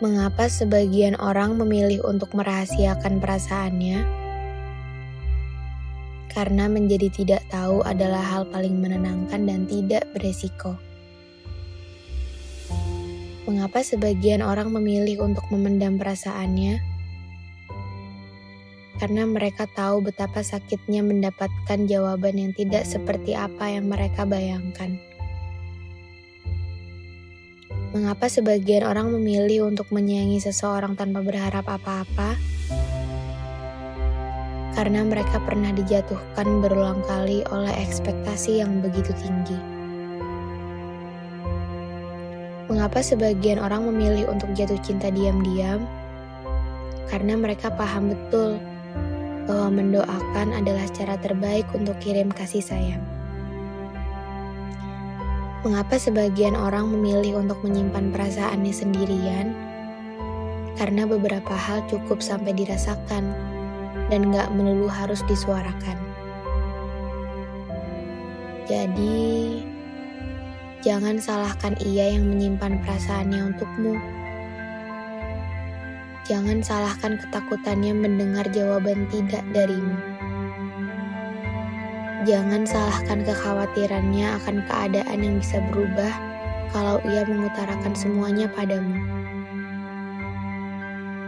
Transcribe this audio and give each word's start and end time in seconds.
Mengapa 0.00 0.48
sebagian 0.48 1.12
orang 1.20 1.60
memilih 1.60 2.00
untuk 2.08 2.32
merahasiakan 2.32 3.20
perasaannya? 3.20 4.00
Karena 6.32 6.72
menjadi 6.72 7.12
tidak 7.12 7.44
tahu 7.52 7.84
adalah 7.84 8.24
hal 8.24 8.48
paling 8.48 8.80
menenangkan 8.80 9.44
dan 9.44 9.68
tidak 9.68 10.08
beresiko. 10.16 10.80
Mengapa 13.44 13.84
sebagian 13.84 14.40
orang 14.40 14.72
memilih 14.72 15.20
untuk 15.20 15.44
memendam 15.52 16.00
perasaannya? 16.00 16.80
Karena 18.96 19.28
mereka 19.28 19.68
tahu 19.68 20.00
betapa 20.00 20.40
sakitnya 20.40 21.04
mendapatkan 21.04 21.84
jawaban 21.84 22.40
yang 22.40 22.56
tidak 22.56 22.88
seperti 22.88 23.36
apa 23.36 23.68
yang 23.68 23.92
mereka 23.92 24.24
bayangkan. 24.24 25.09
Mengapa 27.90 28.30
sebagian 28.30 28.86
orang 28.86 29.10
memilih 29.10 29.66
untuk 29.66 29.90
menyayangi 29.90 30.38
seseorang 30.38 30.94
tanpa 30.94 31.26
berharap 31.26 31.66
apa-apa? 31.66 32.38
Karena 34.78 35.02
mereka 35.02 35.42
pernah 35.42 35.74
dijatuhkan 35.74 36.62
berulang 36.62 37.02
kali 37.10 37.42
oleh 37.50 37.74
ekspektasi 37.82 38.62
yang 38.62 38.78
begitu 38.78 39.10
tinggi. 39.18 39.58
Mengapa 42.70 43.02
sebagian 43.02 43.58
orang 43.58 43.82
memilih 43.90 44.30
untuk 44.30 44.54
jatuh 44.54 44.78
cinta 44.86 45.10
diam-diam? 45.10 45.82
Karena 47.10 47.34
mereka 47.34 47.74
paham 47.74 48.14
betul 48.14 48.62
bahwa 49.50 49.82
mendoakan 49.82 50.62
adalah 50.62 50.86
cara 50.94 51.18
terbaik 51.18 51.66
untuk 51.74 51.98
kirim 51.98 52.30
kasih 52.30 52.62
sayang. 52.62 53.19
Mengapa 55.60 56.00
sebagian 56.00 56.56
orang 56.56 56.88
memilih 56.88 57.44
untuk 57.44 57.60
menyimpan 57.60 58.16
perasaannya 58.16 58.72
sendirian? 58.72 59.52
Karena 60.80 61.04
beberapa 61.04 61.52
hal 61.52 61.84
cukup 61.84 62.24
sampai 62.24 62.56
dirasakan 62.56 63.28
dan 64.08 64.32
gak 64.32 64.48
melulu 64.56 64.88
harus 64.88 65.20
disuarakan. 65.28 66.00
Jadi, 68.64 69.60
jangan 70.80 71.20
salahkan 71.20 71.76
ia 71.84 72.16
yang 72.16 72.24
menyimpan 72.24 72.80
perasaannya 72.80 73.52
untukmu. 73.52 74.00
Jangan 76.24 76.64
salahkan 76.64 77.20
ketakutannya 77.20 77.92
mendengar 77.92 78.48
jawaban 78.48 79.04
tidak 79.12 79.44
darimu. 79.52 80.19
Jangan 82.28 82.68
salahkan 82.68 83.24
kekhawatirannya 83.24 84.36
akan 84.44 84.60
keadaan 84.68 85.18
yang 85.24 85.40
bisa 85.40 85.56
berubah 85.72 86.12
kalau 86.68 87.00
ia 87.08 87.24
mengutarakan 87.24 87.96
semuanya 87.96 88.44
padamu. 88.52 88.92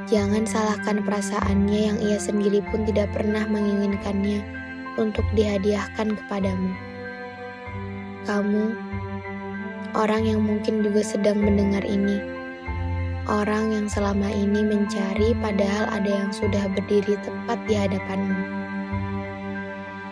Jangan 0.04 0.44
salahkan 0.44 1.00
perasaannya 1.00 1.80
yang 1.88 1.96
ia 1.96 2.20
sendiri 2.20 2.60
pun 2.68 2.84
tidak 2.84 3.08
pernah 3.16 3.48
menginginkannya 3.48 4.44
untuk 5.00 5.24
dihadiahkan 5.32 6.12
kepadamu. 6.12 6.76
Kamu, 8.28 8.76
orang 9.96 10.28
yang 10.28 10.44
mungkin 10.44 10.84
juga 10.84 11.00
sedang 11.00 11.40
mendengar 11.40 11.88
ini, 11.88 12.20
orang 13.32 13.72
yang 13.72 13.86
selama 13.88 14.28
ini 14.28 14.60
mencari 14.60 15.32
padahal 15.40 15.88
ada 15.88 16.10
yang 16.20 16.30
sudah 16.36 16.68
berdiri 16.76 17.16
tepat 17.24 17.56
di 17.64 17.80
hadapanmu. 17.80 18.62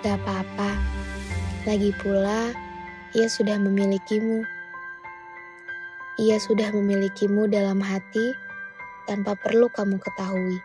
Gak 0.01 0.17
apa-apa, 0.17 0.81
lagi 1.69 1.93
pula 2.01 2.57
ia 3.13 3.29
sudah 3.29 3.61
memilikimu. 3.61 4.41
Ia 6.17 6.41
sudah 6.41 6.73
memilikimu 6.73 7.45
dalam 7.53 7.85
hati 7.85 8.33
tanpa 9.05 9.37
perlu 9.37 9.69
kamu 9.69 10.01
ketahui. 10.01 10.57